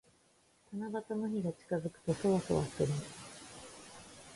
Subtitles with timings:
[0.73, 0.77] 七
[1.07, 2.91] 夕の日が近づくと、そわそわする。